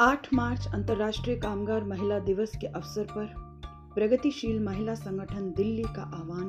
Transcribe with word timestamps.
8 0.00 0.26
मार्च 0.34 0.66
अंतर्राष्ट्रीय 0.74 1.36
कामगार 1.36 1.84
महिला 1.84 2.18
दिवस 2.18 2.52
के 2.60 2.66
अवसर 2.66 3.04
पर 3.04 3.34
प्रगतिशील 3.94 4.64
महिला 4.64 4.94
संगठन 4.94 5.54
दिल्ली 5.56 5.82
का 5.82 6.02
आह्वान, 6.02 6.44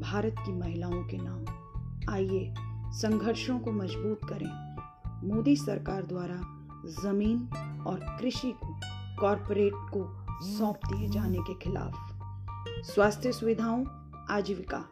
भारत 0.00 0.34
की 0.38 0.52
महिलाओं 0.52 1.04
के 1.04 1.16
नाम। 1.20 1.44
आइए 2.12 2.54
संघर्षों 2.92 3.58
को 3.58 3.72
मज़बूत 3.72 4.20
करें। 4.24 4.76
मोदी 5.28 5.56
सरकार 5.56 6.02
द्वारा 6.02 6.36
ज़मीन 7.02 7.48
और 7.86 8.00
कृषि 8.20 8.54
को, 8.64 8.80
कॉरपोरेट 9.20 9.72
को 9.74 10.26
सौंप 10.46 10.76
दिए 10.76 11.08
जाने 11.08 11.38
के 11.38 11.54
खिलाफ। 11.54 11.94
स्वास्थ्य 12.68 13.32
सुविधाओं, 13.32 13.84
आजीविका, 14.30 14.84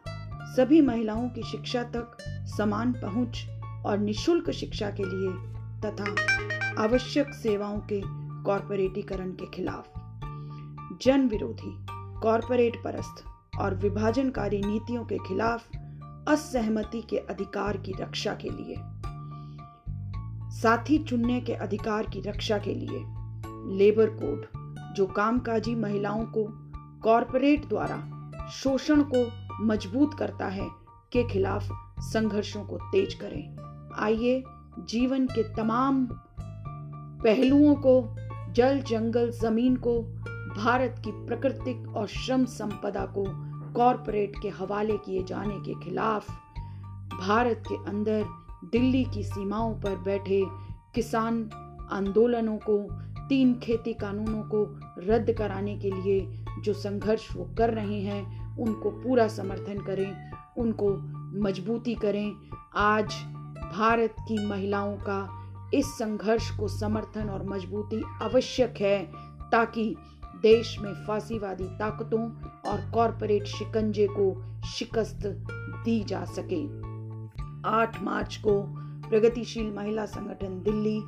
सभी 0.55 0.81
महिलाओं 0.81 1.29
की 1.29 1.43
शिक्षा 1.43 1.83
तक 1.83 2.17
समान 2.57 2.93
पहुँच 2.93 3.47
और 3.85 3.97
निशुल्क 3.97 4.51
शिक्षा 4.51 4.89
के 4.89 5.03
लिए 5.03 5.53
तथा 5.85 6.15
आवश्यक 6.83 7.33
सेवाओं 7.33 7.79
के 7.79 8.01
कॉरपोरेटीकरण 8.43 9.31
के 9.31 9.45
खिलाफ। 9.45 9.89
जन 11.01 11.27
विरोधी, 11.27 11.85
कॉरपोरेट 12.21 12.83
परस्त 12.83 13.25
और 13.59 13.75
विभाजनकारी 13.75 14.61
नीतियों 14.61 15.05
के 15.05 15.17
खिलाफ 15.17 15.67
असहमति 16.27 17.01
के 17.01 17.17
अधिकार 17.17 17.77
की 17.77 17.93
रक्षा 17.99 18.37
के 18.45 18.49
लिए। 18.49 18.75
साथी 20.61 20.97
चुनने 20.97 21.41
के 21.41 21.53
अधिकार 21.53 22.03
की 22.03 22.21
रक्षा 22.21 22.57
के 22.57 22.73
लिए 22.73 23.05
लेबर 23.77 24.09
कोड, 24.09 24.45
जो 24.95 25.05
कामकाजी 25.05 25.75
महिलाओं 25.75 26.25
को 26.25 26.45
कॉरपोरेट 27.03 27.69
द्वारा 27.69 28.09
शोषण 28.51 29.03
को 29.13 29.31
मज़बूत 29.65 30.13
करता 30.13 30.47
है, 30.47 30.67
के 31.11 31.27
खिलाफ 31.27 31.69
संघर्षों 31.99 32.63
को 32.63 32.77
तेज 32.77 33.13
करें। 33.13 33.55
आइए 33.99 34.43
जीवन 34.79 35.27
के 35.27 35.43
तमाम 35.43 36.07
पहलुओं 37.23 37.75
को, 37.75 38.15
जल 38.53 38.79
जंगल 38.79 39.31
ज़मीन 39.31 39.75
को, 39.75 40.01
भारत 40.57 41.01
की 41.05 41.11
प्राकृतिक 41.11 41.95
और 41.95 42.07
श्रम 42.07 42.45
संपदा 42.45 43.05
को 43.05 43.25
कॉरपोरेट 43.73 44.33
के 44.41 44.49
हवाले 44.49 44.97
किए 44.97 45.23
जाने 45.23 45.55
के 45.55 45.85
खिलाफ 45.85 46.29
भारत 47.19 47.63
के 47.71 47.75
अंदर 47.89 48.25
दिल्ली 48.71 49.03
की 49.03 49.23
सीमाओं 49.23 49.73
पर 49.73 49.95
बैठे 49.95 50.43
किसान 50.95 51.49
आंदोलनों 51.91 52.57
को, 52.57 52.77
तीन 53.29 53.53
खेती 53.53 53.93
कानूनों 53.93 54.43
को 54.43 54.79
रद्द 54.99 55.31
कराने 55.31 55.77
के 55.77 55.91
लिए 55.91 56.45
जो 56.59 56.73
संघर्ष 56.73 57.35
वो 57.35 57.49
कर 57.57 57.73
रहे 57.73 58.01
हैं, 58.01 58.57
उनको 58.57 58.89
पूरा 58.91 59.27
समर्थन 59.27 59.77
करें, 59.77 60.31
उनको 60.57 60.89
मजबूती 61.41 61.95
करें। 61.95 62.33
आज 62.75 63.13
भारत 63.73 64.15
की 64.27 64.45
महिलाओं 64.47 64.95
का 64.97 65.69
इस 65.73 65.85
संघर्ष 65.97 66.49
को 66.57 66.67
समर्थन 66.67 67.29
और 67.29 67.45
मजबूती 67.45 68.01
आवश्यक 68.21 68.73
है 68.81 68.99
ताकि 69.51 69.95
देश 70.41 70.77
में 70.79 70.93
फांसीवादी 71.07 71.63
ताकतों 71.63 72.21
और 72.71 72.81
कॉरपोरेट 72.91 73.45
शिकंजे 73.45 74.07
को 74.09 74.25
शिकस्त 74.67 75.25
दी 75.85 76.03
जा 76.03 76.23
सके। 76.25 76.61
8 77.69 78.01
मार्च 78.01 78.35
को 78.35 78.61
प्रगतिशील 79.09 79.71
महिला 79.71 80.05
संगठन 80.05 80.61
दिल्ली, 80.63 80.99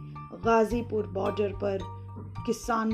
गाजीपुर 0.45 1.08
बॉर्डर 1.08 1.53
पर 1.53 1.80
किसान 2.45 2.91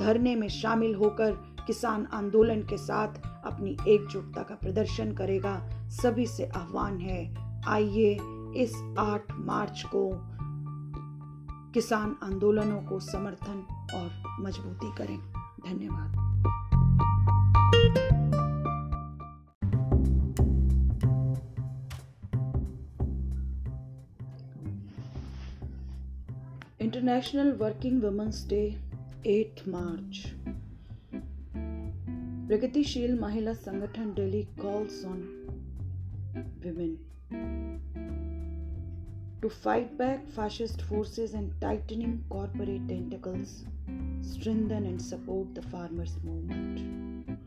धरने 0.00 0.34
में 0.36 0.48
शामिल 0.48 0.94
होकर 0.94 1.32
किसान 1.66 2.06
आंदोलन 2.12 2.62
के 2.62 2.76
साथ 2.76 3.20
अपनी 3.46 3.76
एकजुटता 3.88 4.42
का 4.42 4.54
प्रदर्शन 4.54 5.12
करेगा, 5.12 5.56
सभी 5.90 6.26
से 6.26 6.50
आह्वान 6.56 6.98
है 6.98 7.51
आइए 7.66 8.12
इस 8.56 8.74
8 8.98 9.32
मार्च 9.32 9.82
को 9.94 10.10
किसान 11.72 12.16
आंदोलनों 12.22 12.82
को 12.82 13.00
समर्थन 13.00 13.66
और 13.94 14.36
मजबूती 14.40 14.92
करें। 14.96 15.18
धन्यवाद। 15.66 16.16
International 26.80 27.52
working 27.52 28.02
women's 28.02 28.48
day 28.48 28.80
8 29.26 29.68
March 29.68 30.32
प्रगतिशील 32.48 33.20
महिला 33.20 33.52
संगठन 33.52 34.14
Delhi 34.14 34.42
calls 34.42 35.04
on 35.04 35.20
women 36.64 36.98
to 39.42 39.50
fight 39.50 39.98
back 39.98 40.26
fascist 40.34 40.82
forces 40.82 41.34
and 41.34 41.52
tightening 41.60 42.24
corporate 42.30 42.86
tentacles, 42.88 43.64
strengthen 44.20 44.86
and 44.86 45.02
support 45.02 45.52
the 45.52 45.62
farmers' 45.62 46.16
movement. 46.22 47.40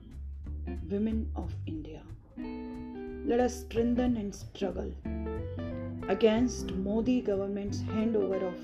Women 0.90 1.32
of 1.38 1.56
India, 1.66 2.02
let 3.26 3.40
us 3.40 3.62
strengthen 3.62 4.18
and 4.18 4.36
struggle 4.36 4.92
against 6.10 6.74
Modi 6.74 7.22
government's 7.22 7.80
handover 7.84 8.44
of 8.44 8.58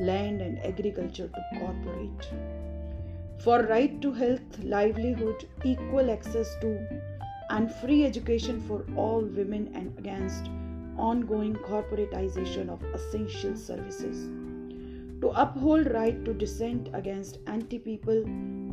land 0.00 0.42
and 0.42 0.58
agriculture 0.64 1.28
to 1.28 1.60
corporate. 1.60 2.28
For 3.38 3.62
right 3.62 4.02
to 4.02 4.12
health, 4.12 4.58
livelihood, 4.64 5.46
equal 5.62 6.10
access 6.10 6.56
to, 6.62 6.84
and 7.48 7.72
free 7.72 8.04
education 8.04 8.60
for 8.66 8.84
all 8.96 9.20
women 9.20 9.70
and 9.72 9.96
against 9.98 10.50
ongoing 10.98 11.54
corporatization 11.54 12.68
of 12.68 12.82
essential 12.94 13.56
services. 13.56 14.28
To 15.20 15.28
uphold 15.34 15.92
right 15.92 16.24
to 16.24 16.34
dissent 16.34 16.90
against 16.92 17.38
anti-people, 17.46 18.24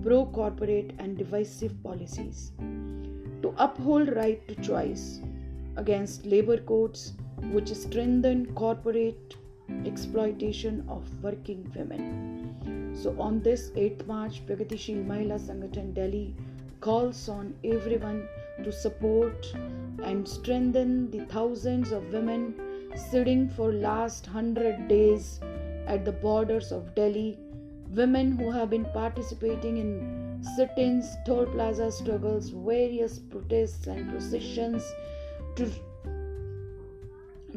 pro-corporate 0.03 0.91
and 0.99 1.17
divisive 1.17 1.81
policies. 1.83 2.51
To 3.41 3.53
uphold 3.57 4.15
right 4.15 4.45
to 4.47 4.55
choice 4.55 5.21
against 5.77 6.25
labor 6.25 6.57
codes 6.57 7.13
which 7.51 7.73
strengthen 7.73 8.53
corporate 8.53 9.35
exploitation 9.85 10.85
of 10.89 11.03
working 11.23 11.71
women. 11.75 12.93
So 12.93 13.15
on 13.19 13.41
this 13.41 13.71
8th 13.71 14.05
March, 14.05 14.45
Pragatishil 14.45 15.05
Mahila 15.05 15.39
Sangathan 15.39 15.93
Delhi 15.93 16.35
calls 16.81 17.29
on 17.29 17.53
everyone 17.63 18.27
to 18.63 18.71
support 18.71 19.51
and 20.03 20.27
strengthen 20.27 21.09
the 21.11 21.25
thousands 21.25 21.91
of 21.91 22.13
women 22.13 22.53
sitting 22.95 23.49
for 23.49 23.71
last 23.71 24.27
100 24.27 24.87
days 24.87 25.39
at 25.87 26.05
the 26.05 26.11
borders 26.11 26.71
of 26.71 26.93
Delhi. 26.95 27.37
Women 27.89 28.37
who 28.37 28.51
have 28.51 28.69
been 28.69 28.85
participating 28.85 29.77
in 29.77 30.41
sit-ins 30.55 31.15
toll 31.25 31.45
plaza 31.45 31.91
struggles 31.91 32.49
various 32.49 33.19
protests 33.19 33.87
and 33.87 34.09
processions 34.09 34.83
to 35.55 35.69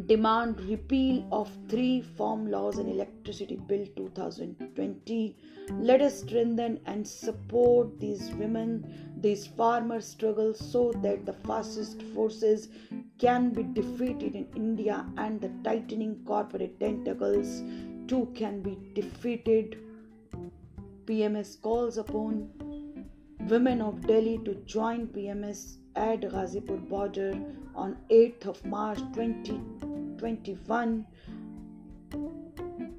demand 0.06 0.60
repeal 0.68 1.26
of 1.32 1.50
three 1.68 2.02
farm 2.02 2.50
laws 2.50 2.76
and 2.76 2.88
electricity 2.90 3.56
bill 3.66 3.86
2020 3.96 5.34
let 5.80 6.02
us 6.02 6.20
strengthen 6.20 6.78
and 6.84 7.06
support 7.06 7.98
these 7.98 8.30
women 8.32 9.15
these 9.26 9.46
farmer 9.60 10.00
struggles 10.00 10.58
so 10.72 10.82
that 11.06 11.24
the 11.30 11.36
fascist 11.48 12.02
forces 12.14 12.68
can 13.24 13.48
be 13.58 13.64
defeated 13.80 14.34
in 14.40 14.46
india 14.64 14.98
and 15.24 15.40
the 15.46 15.52
tightening 15.68 16.14
corporate 16.32 16.76
tentacles 16.84 17.56
too 18.12 18.22
can 18.42 18.60
be 18.68 18.74
defeated 19.00 19.80
pms 21.08 21.56
calls 21.68 21.98
upon 22.04 22.38
women 23.54 23.82
of 23.88 24.06
delhi 24.12 24.38
to 24.50 24.54
join 24.76 25.08
pms 25.16 25.66
at 25.96 26.20
Ghazipur 26.20 26.76
border 26.88 27.38
on 27.74 27.96
8th 28.10 28.46
of 28.46 28.64
March 28.66 28.98
2021 29.14 31.06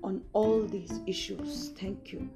on 0.04 0.22
all 0.34 0.64
these 0.64 1.00
issues. 1.06 1.72
Thank 1.78 2.12
you. 2.12 2.30